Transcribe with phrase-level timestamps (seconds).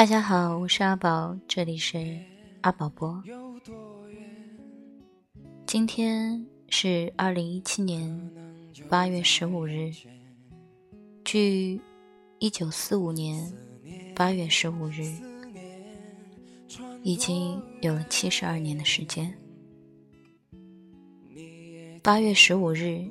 [0.00, 2.18] 大家好，我是阿宝，这里是
[2.62, 3.22] 阿宝播。
[5.66, 8.30] 今天是二零一七年
[8.88, 9.92] 八月十五日，
[11.22, 11.78] 距
[12.38, 13.52] 一九四五年
[14.16, 15.02] 八月十五日
[17.02, 19.30] 已经有了七十二年的时间。
[22.02, 23.06] 八月十五日，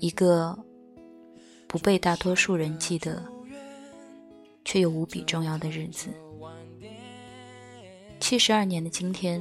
[0.00, 0.54] 一个
[1.66, 3.37] 不被大多数人记得。
[4.68, 6.10] 却又无比重要的日子。
[8.20, 9.40] 七十二年的今天，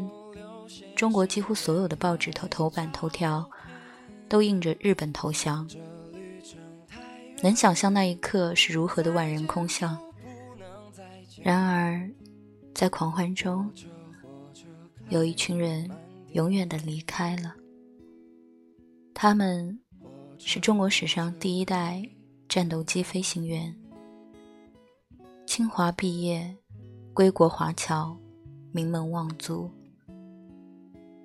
[0.95, 3.45] 中国几乎所有的报纸头头版头条
[4.29, 5.69] 都印着日本投降。
[7.43, 9.99] 能想象那一刻是如何的万人空巷。
[11.43, 12.09] 然而，
[12.73, 13.69] 在狂欢中，
[15.09, 15.91] 有一群人
[16.31, 17.53] 永远的离开了。
[19.13, 19.77] 他们
[20.39, 22.01] 是中国史上第一代
[22.47, 23.75] 战斗机飞行员。
[25.57, 26.55] 清华毕业，
[27.15, 28.15] 归国华侨，
[28.71, 29.67] 名门望族。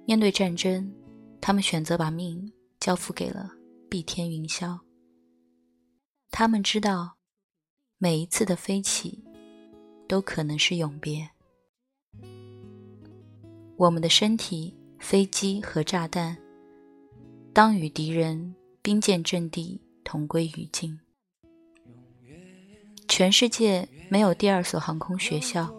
[0.06, 0.90] 面对战争，
[1.38, 3.50] 他们选择把命交付给了
[3.90, 4.80] 碧天云霄。
[6.30, 7.18] 他们知道，
[7.98, 9.22] 每一次的飞起，
[10.08, 11.28] 都可能是永别。
[13.76, 16.34] 我们的身体、飞机和炸弹，
[17.52, 20.98] 当与敌人兵舰阵地同归于尽。
[23.14, 25.70] 全世界没有第二所航空学校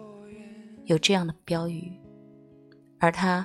[0.84, 1.90] 有这样的标语，
[3.00, 3.44] 而它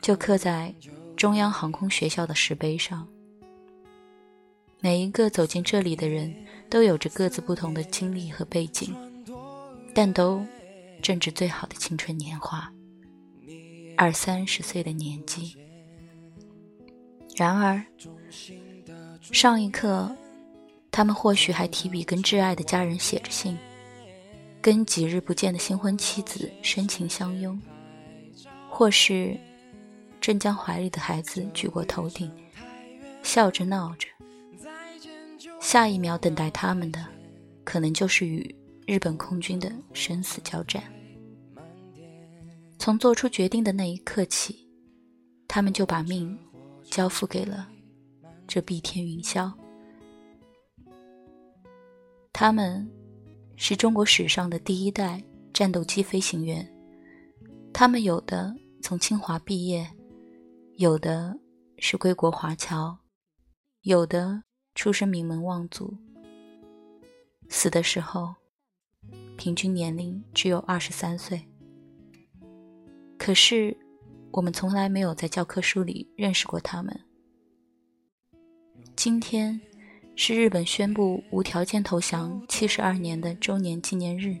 [0.00, 0.74] 就刻在
[1.16, 3.06] 中央航空学校的石碑上。
[4.80, 6.34] 每一个走进这里的人
[6.68, 8.92] 都有着各自不同的经历和背景，
[9.94, 10.44] 但都
[11.00, 12.72] 正值最好的青春年华，
[13.96, 15.56] 二三十岁的年纪。
[17.36, 17.86] 然而，
[19.20, 20.12] 上一刻。
[20.92, 23.58] 他们或许还提笔跟挚爱的家人写着信，
[24.60, 27.58] 跟几日不见的新婚妻子深情相拥，
[28.68, 29.34] 或是
[30.20, 32.30] 正将怀里的孩子举过头顶，
[33.22, 34.06] 笑着闹着。
[35.60, 37.02] 下一秒等待他们的，
[37.64, 38.54] 可能就是与
[38.86, 40.82] 日本空军的生死交战。
[42.78, 44.68] 从做出决定的那一刻起，
[45.48, 46.38] 他们就把命
[46.84, 47.66] 交付给了
[48.46, 49.50] 这碧天云霄。
[52.32, 52.90] 他们
[53.56, 55.22] 是中国史上的第一代
[55.52, 56.66] 战斗机飞行员，
[57.74, 59.86] 他们有的从清华毕业，
[60.78, 61.38] 有的
[61.76, 62.96] 是归国华侨，
[63.82, 64.42] 有的
[64.74, 65.94] 出身名门望族。
[67.50, 68.34] 死的时候，
[69.36, 71.40] 平均年龄只有二十三岁。
[73.18, 73.76] 可是，
[74.32, 76.98] 我们从来没有在教科书里认识过他们。
[78.96, 79.60] 今天。
[80.14, 84.36] 是日本宣布无条件投降七十二年的周年纪念日。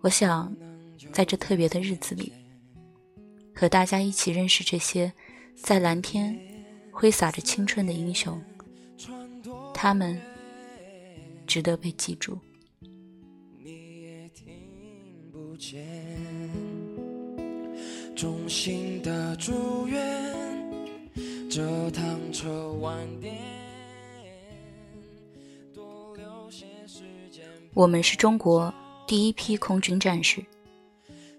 [0.00, 0.54] 我想，
[1.12, 2.32] 在这特别的日子里，
[3.54, 5.12] 和大家一起认识这些
[5.56, 6.38] 在蓝天
[6.90, 8.40] 挥洒着青春的英雄，
[9.74, 10.18] 他们
[11.46, 12.38] 值得被记住。
[18.16, 20.49] 衷心的祝愿。
[21.50, 23.34] 这趟车晚点。
[27.74, 28.72] 我们是中国
[29.04, 30.44] 第一批空军战士，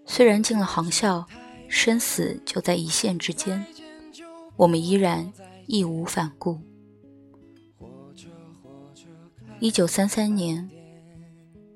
[0.05, 1.25] 虽然进了航校，
[1.69, 3.65] 生死就在一线之间，
[4.57, 5.31] 我们依然
[5.65, 6.59] 义无反顾。
[9.61, 10.69] 一九三三年，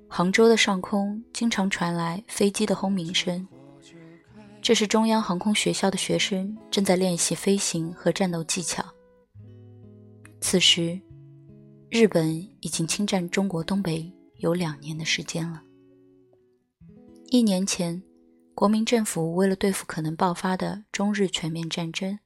[0.09, 3.47] 杭州的上空经常传来飞机的轰鸣声。
[4.65, 8.83] 这是中央航空学校的学生正在练习飞行和战斗技巧。
[10.41, 10.99] 此时，
[11.91, 15.61] 日本已经侵占中国东北有两年的时间了。
[17.27, 18.01] 一年前，
[18.55, 22.17] 国民政府为了对付可能爆发的中日全面战争，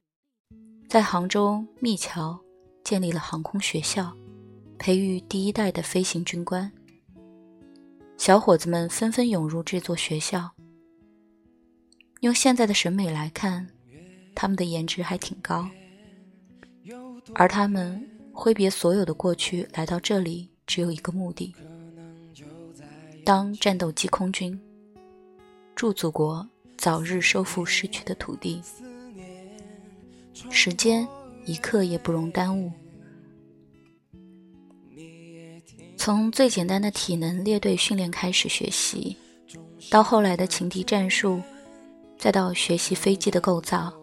[0.87, 2.39] 在杭州密桥
[2.85, 4.15] 建立了航空学校，
[4.77, 6.71] 培育第一代的飞行军官。
[8.15, 10.49] 小伙子们纷纷涌入这座学校。
[12.21, 13.65] 用现在的审美来看，
[14.35, 15.69] 他们的颜值还挺高。
[17.33, 21.53] 而他们挥别所有的过去，来到这里，只有一个目的：
[23.23, 24.59] 当战斗机空军，
[25.75, 26.45] 祝祖国
[26.77, 28.61] 早日收复失去的土地。
[30.49, 31.07] 时间
[31.45, 32.71] 一刻也不容耽误。
[35.95, 39.15] 从最简单的体能列队训练开始学习，
[39.89, 41.41] 到后来的情敌战术。
[42.19, 43.93] 再到学习飞机的构造，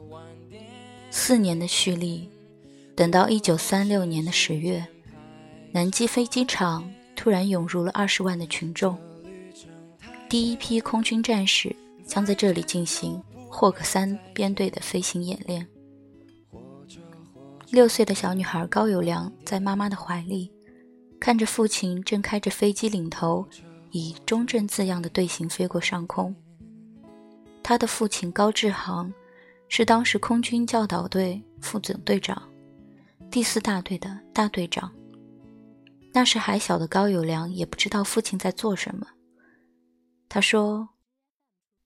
[1.11, 2.31] 四年的蓄力，
[2.97, 4.85] 等到一九三六年的十月，
[5.71, 8.99] 南极飞机场突然涌入了二十万的群众，
[10.31, 11.77] 第一批空军战士
[12.07, 15.69] 将在这里进行霍克三编队的飞行演练。
[17.71, 20.51] 六岁的小女孩高友良在妈妈的怀里，
[21.21, 23.47] 看着父亲正开着飞机领头，
[23.91, 26.35] 以“中正”字样的队形飞过上空。
[27.69, 29.13] 他的父亲高志航
[29.69, 32.41] 是当时空军教导队副总队长，
[33.29, 34.89] 第四大队的大队长。
[36.13, 39.05] 那时还小的高友良也不知道父亲在做什么。
[40.29, 40.89] 他说：“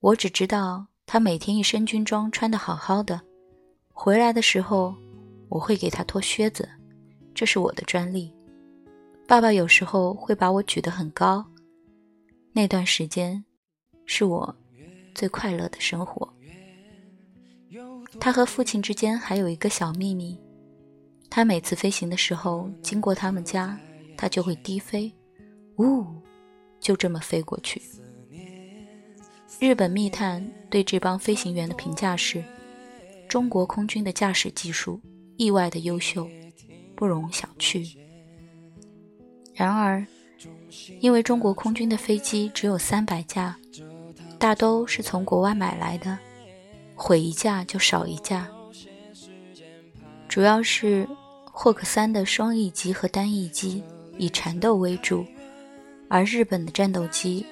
[0.00, 3.18] 我只知道他每天一身军装，穿得好好的，
[3.88, 4.94] 回来的时候。”
[5.48, 6.68] 我会给他脱靴子，
[7.34, 8.32] 这是我的专利。
[9.26, 11.44] 爸爸有时候会把我举得很高，
[12.52, 13.42] 那段时间
[14.04, 14.54] 是我
[15.14, 16.32] 最快乐的生活。
[18.18, 20.38] 他和父亲之间还有一个小秘密：
[21.28, 23.78] 他每次飞行的时候经过他们家，
[24.16, 25.12] 他就会低飞，
[25.78, 26.04] 呜，
[26.80, 27.80] 就这么飞过去。
[29.58, 32.42] 日本密探对这帮飞行员的评价是：
[33.28, 35.00] 中国空军的驾驶技术。
[35.36, 36.28] 意外的优秀，
[36.94, 37.96] 不容小觑。
[39.54, 40.06] 然而，
[41.00, 43.58] 因为中国空军的飞机只有三百架，
[44.40, 46.18] 大都是从国外买来的，
[46.94, 48.48] 毁一架就少一架。
[50.30, 51.06] 主要是
[51.44, 53.84] 霍克三的双翼机和单翼机
[54.16, 55.26] 以缠斗为主，
[56.08, 57.44] 而日本的战斗机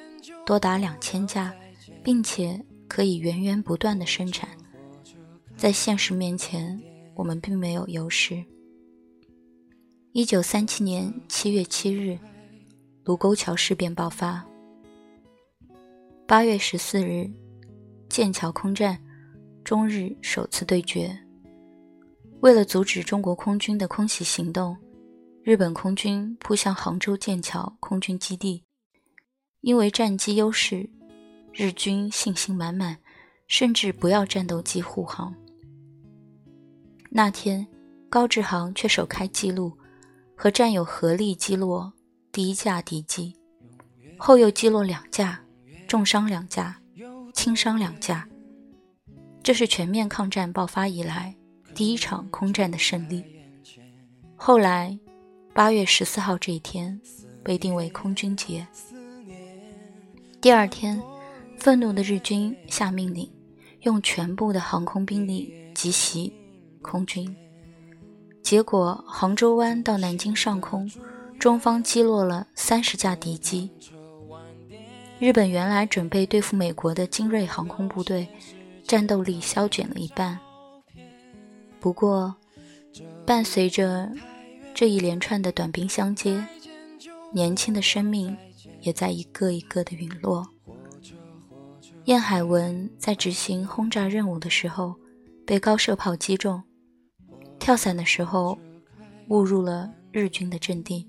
[0.46, 1.54] 多达两千架，
[2.02, 2.58] 并且
[2.88, 4.48] 可以源源不断的生产，
[5.58, 6.80] 在现实面前。
[7.14, 8.42] 我们并没有优势。
[10.12, 12.16] 一九三七年七月七日，
[13.02, 14.47] 卢沟桥事变爆发。
[16.28, 17.26] 八月十四日，
[18.10, 19.02] 剑桥空战，
[19.64, 21.18] 中日首次对决。
[22.40, 24.76] 为了阻止中国空军的空袭行动，
[25.42, 28.62] 日本空军扑向杭州剑桥空军基地。
[29.62, 30.86] 因为战机优势，
[31.50, 32.98] 日军信心满满，
[33.46, 35.34] 甚至不要战斗机护航。
[37.08, 37.66] 那天，
[38.10, 39.72] 高志航却首开纪录，
[40.36, 41.90] 和战友合力击落
[42.30, 43.34] 第一架敌机，
[44.18, 45.42] 后又击落两架，
[45.88, 46.78] 重伤两架，
[47.32, 48.28] 轻伤两架。
[49.42, 51.34] 这是全面抗战爆发以来
[51.74, 53.24] 第一场空战的胜利。
[54.36, 54.98] 后来，
[55.54, 57.00] 八月十四号这一天
[57.42, 58.66] 被定为空军节。
[60.42, 61.02] 第二天，
[61.56, 63.32] 愤怒的日军下命令，
[63.80, 66.30] 用全部的航空兵力急袭。
[66.82, 67.34] 空军，
[68.42, 70.90] 结果杭州湾到南京上空，
[71.38, 73.70] 中方击落了三十架敌机。
[75.20, 78.28] 日本原来准备对付美国的精锐航空部队，
[78.84, 80.38] 战斗力消减了一半。
[81.80, 82.34] 不过，
[83.26, 84.10] 伴随着
[84.72, 86.46] 这一连串的短兵相接，
[87.32, 88.36] 年轻的生命
[88.80, 90.46] 也在一个一个的陨落。
[92.04, 94.94] 燕海文在执行轰炸任务的时候，
[95.44, 96.62] 被高射炮击中。
[97.58, 98.56] 跳伞的时候，
[99.28, 101.06] 误入了日军的阵地。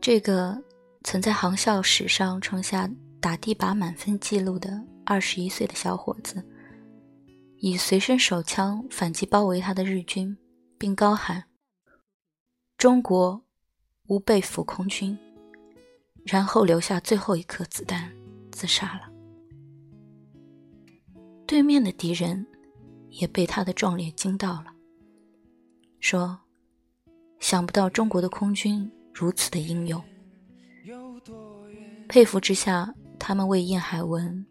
[0.00, 0.56] 这个
[1.02, 6.46] 曾在航校史上创下打地靶满分记录的二十一岁的小伙子，
[7.58, 10.36] 以随身手枪反击包围他的日军，
[10.78, 11.44] 并高喊
[12.78, 13.44] ：“中国
[14.08, 15.18] 无被俘空军。”
[16.24, 18.12] 然后留下最后一颗子弹，
[18.52, 19.08] 自杀了。
[21.46, 22.46] 对面的敌人。
[23.12, 24.66] 也被他的壮烈惊到了，
[25.98, 26.38] 说
[27.40, 30.00] ：“想不到中国的空军如此的英勇。”
[32.08, 34.44] 佩服之下，他们为燕海文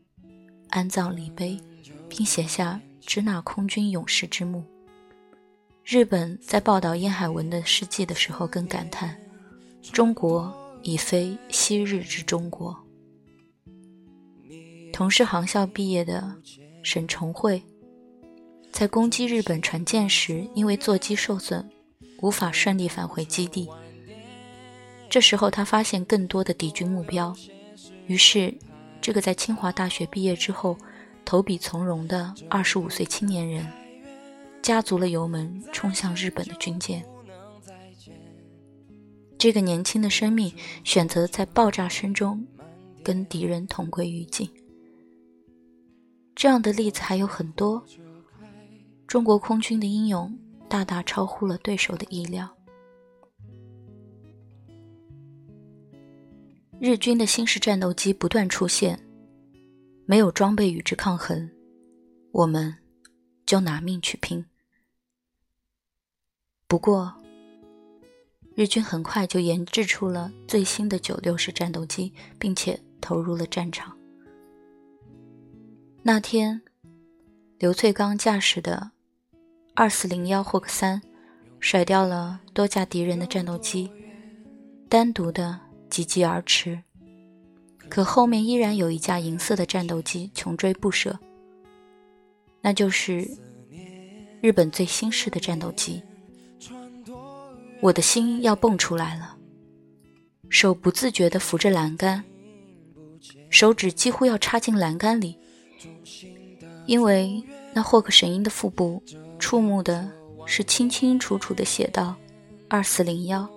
[0.69, 1.59] 安葬礼碑，
[2.07, 4.63] 并写下“支那空军勇士之墓”。
[5.83, 9.17] 日本在报道燕海文的事迹的时候，更感叹
[9.81, 12.77] ：“中国已非昔日之中国。”
[14.93, 16.35] 同是航校毕业的
[16.83, 17.61] 沈崇慧。
[18.71, 21.67] 在攻击日本船舰时，因为座机受损，
[22.21, 23.67] 无法顺利返回基地。
[25.09, 27.35] 这时候，他发现更多的敌军目标，
[28.05, 28.53] 于是，
[29.01, 30.77] 这个在清华大学毕业之后
[31.25, 33.65] 投笔从戎的二十五岁青年人，
[34.61, 37.03] 加足了油门冲向日本的军舰。
[39.37, 42.45] 这个年轻的生命选择在爆炸声中
[43.01, 44.47] 跟敌人同归于尽。
[46.35, 47.83] 这样的例子还有很多。
[49.07, 50.37] 中国空军的英勇
[50.67, 52.47] 大大超乎了对手的意料。
[56.81, 58.98] 日军的新式战斗机不断出现，
[60.05, 61.50] 没有装备与之抗衡，
[62.31, 62.74] 我们
[63.45, 64.45] 就拿命去拼。
[66.67, 67.13] 不过，
[68.55, 73.93] 日军很快就研制出了最新的九六式战斗机，并且投入了战场。
[76.01, 76.62] 那天，
[77.57, 78.91] 刘翠刚驾驶的
[79.75, 81.01] 二四零幺霍克三
[81.59, 83.91] 甩掉了多架敌人的战斗机，
[84.88, 85.59] 单独的
[85.89, 86.81] 急急而驰。
[87.89, 91.17] 可后面依然有一架银色的战斗机穷追不舍，
[92.62, 93.27] 那就是
[94.41, 96.01] 日本最新式的战斗机。
[97.81, 99.36] 我的心要蹦出来了，
[100.50, 102.24] 手不自觉地扶着栏杆，
[103.50, 105.36] 手指几乎要插进栏杆里，
[106.86, 107.43] 因为
[107.74, 109.01] 那霍克神鹰的腹部
[109.39, 110.12] 触目的
[110.46, 112.15] 是清清楚楚的写道
[112.69, 113.50] ：“二四零幺，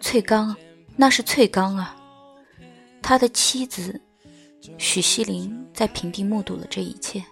[0.00, 0.56] 翠刚，
[0.96, 1.96] 那是翠刚啊！”
[3.02, 4.00] 他的妻子
[4.78, 7.22] 许西林在平地目睹了这一切。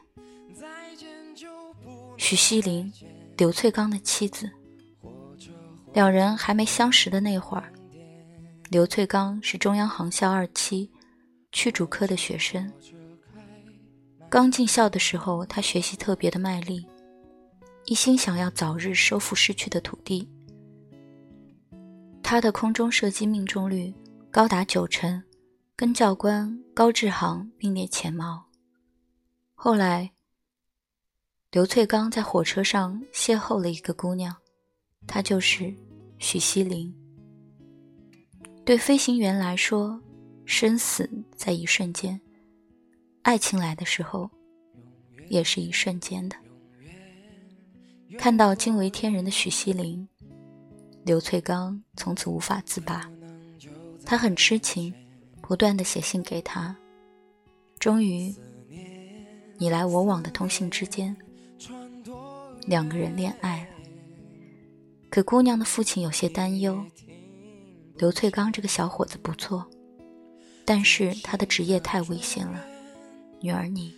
[2.18, 2.92] 许西林，
[3.36, 4.50] 刘翠刚的妻子。
[5.92, 7.72] 两人还没相识的那会儿，
[8.70, 10.90] 刘翠刚是中央航校二期
[11.52, 12.72] 驱逐科的学生。
[14.30, 16.86] 刚进校的时候，他学习特别的卖力，
[17.84, 20.26] 一心想要早日收复失去的土地。
[22.22, 23.92] 他的空中射击命中率
[24.30, 25.22] 高达九成，
[25.76, 28.42] 跟教官高志航并列前茅。
[29.54, 30.10] 后来，
[31.50, 34.34] 刘翠刚在火车上邂逅了一个姑娘。
[35.06, 35.74] 她就是
[36.18, 36.94] 许西林。
[38.64, 40.00] 对飞行员来说，
[40.46, 42.18] 生死在一瞬间；
[43.22, 44.30] 爱情来的时候，
[45.28, 46.36] 也是一瞬间的。
[48.16, 50.08] 看到惊为天人的许西林，
[51.04, 53.10] 刘翠刚从此无法自拔。
[54.04, 54.92] 他很痴情，
[55.40, 56.76] 不断的写信给他。
[57.78, 58.34] 终于，
[59.58, 61.16] 你来我往的通信之间，
[62.66, 63.68] 两个人恋爱了。
[65.10, 66.84] 可姑娘的父亲有些担忧。
[67.98, 69.68] 刘翠刚这个小伙子不错，
[70.64, 72.64] 但是他的职业太危险了。
[73.40, 73.94] 女儿你，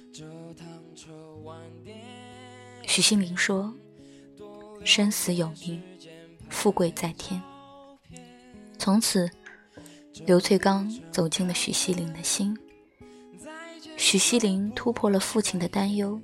[2.87, 3.73] 许新明说
[4.85, 5.83] ：“生死有命，
[6.55, 7.43] 富贵在天。”
[8.79, 9.29] 从此，
[10.25, 12.57] 刘翠刚走进了许西林的心。
[13.97, 16.21] 许西林突破了父亲的担忧，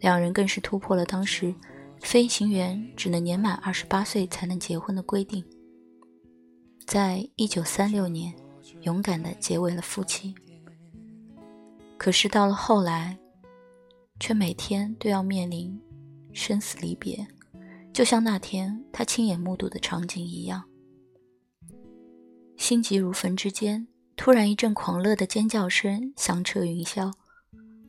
[0.00, 1.54] 两人更是突破了当时。
[2.00, 5.44] 飞行员只能年满二十八岁才能结婚的规定，
[6.84, 8.34] 在一九三六年，
[8.80, 10.34] 勇敢地结为了夫妻。
[11.96, 13.16] 可是到了后来，
[14.18, 15.80] 却每天都要面临
[16.32, 17.24] 生死离别，
[17.92, 20.64] 就像那天他亲眼目睹的场景一样。
[22.56, 27.12] 心急如焚之间，突然一阵狂乐的尖叫声响彻云霄，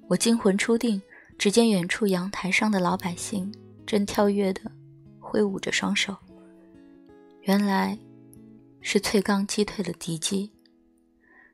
[0.10, 1.02] 我惊魂初定，
[1.38, 3.52] 只见远处阳台上的老百姓。
[3.86, 4.62] 正跳跃的
[5.20, 6.16] 挥舞着双手，
[7.42, 8.00] 原来
[8.80, 10.50] 是翠刚击退了敌机。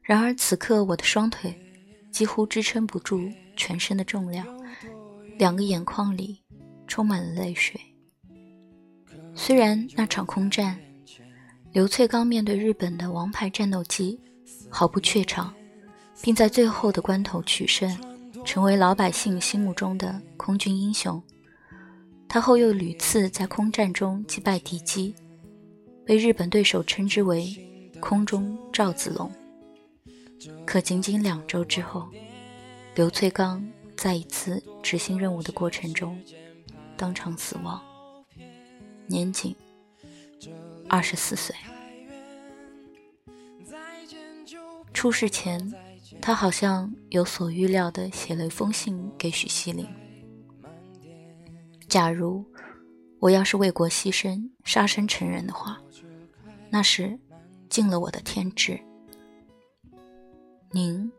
[0.03, 1.59] 然而此刻我的双腿
[2.11, 3.19] 几乎支撑不住
[3.57, 4.45] 全身的重量，
[5.39, 6.39] 两个眼眶里
[6.87, 7.81] 充满了泪水。
[9.41, 10.77] 虽然那场空战，
[11.71, 14.19] 刘翠刚面对日本的王牌战斗机
[14.69, 15.53] 毫不怯场，
[16.21, 17.89] 并在最后的关头取胜，
[18.43, 21.23] 成为老百姓心目中的空军英雄。
[22.27, 25.15] 他后又屡次在空战中击败敌机，
[26.05, 27.55] 被日本对手称之为
[28.01, 29.31] “空中赵子龙”。
[30.67, 32.09] 可仅仅两周之后，
[32.93, 33.65] 刘翠刚
[33.95, 36.21] 在一次执行任务的过程中
[36.97, 37.81] 当场死亡，
[39.09, 39.55] 年仅
[40.87, 41.55] 二十四岁。
[44.93, 45.73] 出事前，
[46.21, 49.87] 他好像有所预料的写了一封信给许西林。
[51.87, 52.45] 假如
[53.19, 55.81] 我要是为国牺牲、杀身成仁的话，
[56.69, 57.17] 那是
[57.67, 58.79] 尽了我的天职。
[60.71, 61.11] 您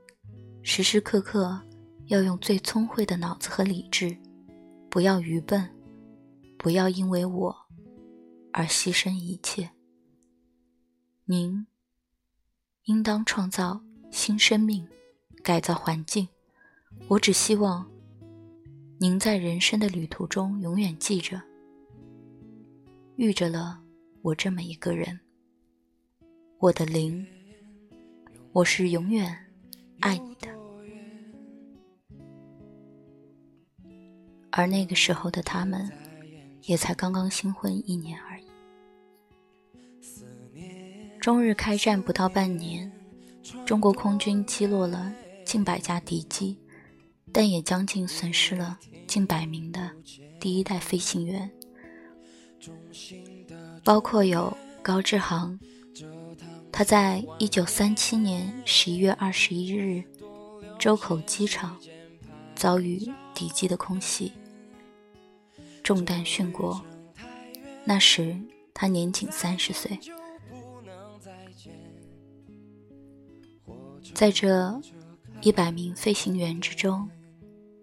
[0.62, 1.60] 时时刻刻
[2.06, 4.16] 要用最聪慧的脑子和理智，
[4.88, 5.68] 不要愚笨，
[6.56, 7.59] 不要因为我
[8.52, 9.70] 而牺牲一切。
[11.24, 11.66] 您
[12.84, 13.80] 应当创造
[14.10, 14.86] 新生命，
[15.42, 16.28] 改造环境。
[17.08, 17.88] 我只希望。
[19.02, 21.40] 您在人生的旅途中永远记着，
[23.16, 23.80] 遇着了
[24.20, 25.18] 我这么一个人，
[26.58, 27.26] 我的灵，
[28.52, 29.34] 我是永远
[30.00, 30.48] 爱你的。
[34.50, 35.90] 而那个时候的他们，
[36.62, 38.46] 也才刚刚新婚一年而已。
[41.20, 42.90] 中日开战不到半年，
[43.64, 45.12] 中国空军击落了
[45.44, 46.58] 近百架敌机。
[47.32, 48.76] 但也将近损失了
[49.06, 49.88] 近百名的
[50.40, 51.48] 第一代飞行员，
[53.84, 54.52] 包括有
[54.82, 55.56] 高志航，
[56.72, 60.02] 他在一九三七年十一月二十一日
[60.76, 61.78] 周口机场
[62.56, 63.00] 遭遇
[63.32, 64.32] 敌机的空袭，
[65.90, 66.80] 中弹殉国。
[67.84, 68.40] 那时
[68.72, 69.98] 他年仅三十岁。
[74.14, 74.80] 在这
[75.42, 77.10] 一百名飞行员之中，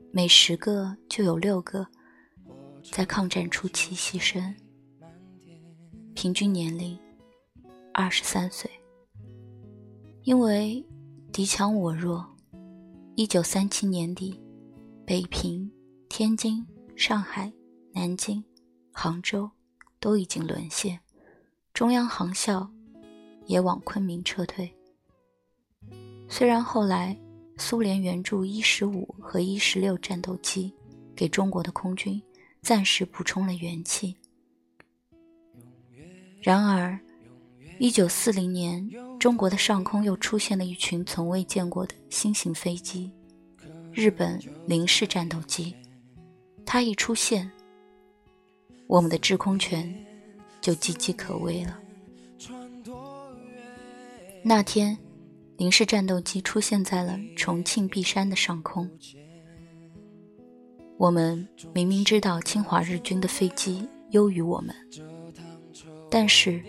[0.09, 1.85] 每十个就有六个
[2.81, 4.55] 在抗战初期牺牲，
[6.15, 6.97] 平均年龄
[7.93, 8.71] 二十三岁。
[10.23, 10.81] 因为
[11.33, 12.25] 敌强我弱，
[13.15, 14.39] 一九三七年底，
[15.05, 15.69] 北平、
[16.07, 17.51] 天津、上海、
[17.97, 18.43] 南京、
[18.91, 19.49] 杭州
[19.99, 20.99] 都已经沦陷，
[21.73, 22.69] 中央航校
[23.47, 24.71] 也往昆明撤退。
[26.29, 27.17] 虽然后来
[27.57, 30.71] 苏联援助伊十五和伊十六战斗机，
[31.15, 32.21] 给中国的空军
[32.61, 34.15] 暂时补充了元气，
[36.39, 36.99] 然而，
[37.79, 38.87] 一九四零年，
[39.17, 43.11] 中国的上空又出现了一群从未见过的新型飞机——
[43.91, 45.75] 日本零式战斗机。
[46.63, 47.51] 它一出现，
[48.87, 49.93] 我们的制空权
[50.59, 51.79] 就岌岌可危了。
[54.43, 54.97] 那天。
[55.57, 58.87] 零式战斗机出现在了重庆璧山的上空。
[60.97, 64.75] 我们明明知道侵华日军的飞机优于我们，
[66.11, 66.61] 但是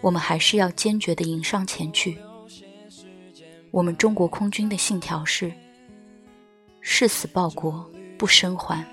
[0.00, 2.16] 我们还是要坚决地迎上前去。
[3.72, 5.52] 我们中国空军的信条是：
[6.80, 8.86] 誓死报国，不生还。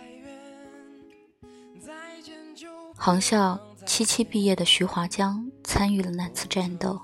[3.03, 7.01] 航校七七毕业的徐华江参与了那次战斗。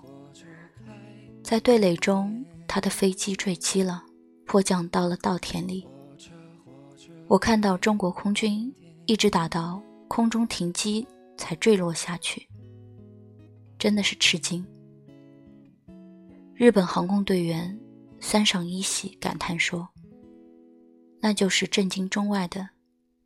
[1.43, 4.03] 在对垒中，他的飞机坠机了，
[4.45, 5.87] 迫降到了稻田里。
[7.25, 8.71] 我看到中国空军
[9.07, 11.03] 一直打到空中停机
[11.35, 12.47] 才坠落下去，
[13.79, 14.63] 真的是吃惊。
[16.53, 17.75] 日本航空队员
[18.19, 19.89] 三上一喜感叹说
[21.19, 22.69] ：“那就是震惊中外的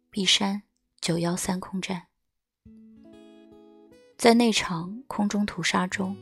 [0.10, 0.63] 璧山
[1.01, 2.03] 九幺三空战，
[4.21, 6.15] 在那场空中屠杀中。”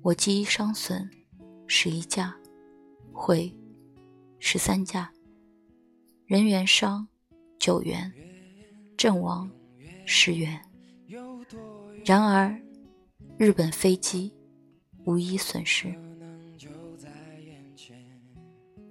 [0.00, 1.10] 我机伤损
[1.66, 2.32] 十一架，
[3.12, 3.52] 毁
[4.38, 5.10] 十三架，
[6.26, 7.08] 人员伤
[7.58, 8.12] 九员，
[8.96, 9.50] 阵亡
[10.06, 10.62] 十员。
[12.04, 12.56] 然而，
[13.36, 14.32] 日本飞机
[15.04, 15.92] 无一损失。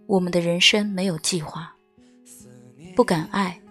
[0.08, 1.73] 我们的人生没有计划，
[2.97, 3.62] 不敢爱，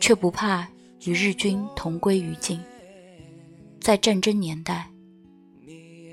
[0.00, 0.66] 却不怕
[1.04, 2.60] 与日军同归于尽。
[3.80, 4.88] 在战争年代。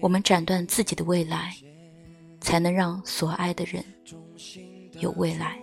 [0.02, 1.54] 我们斩断自己的未来，
[2.40, 3.84] 才能让所爱的人
[5.02, 5.60] 有未来。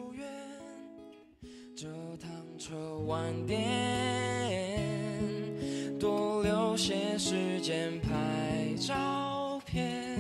[5.99, 10.15] 多留些时间拍照片，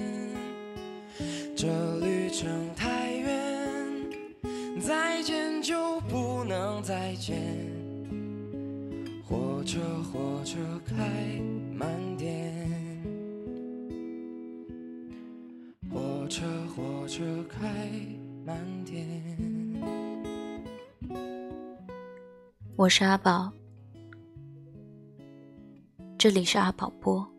[1.54, 1.66] 这
[1.98, 7.75] 旅程太远，再见就不能再见。
[9.76, 10.94] 火车，火车开
[11.74, 12.50] 慢点。
[15.92, 17.68] 火车火车开
[18.46, 19.06] 慢点。
[22.74, 23.52] 我是阿宝，
[26.16, 27.35] 这里是阿宝播。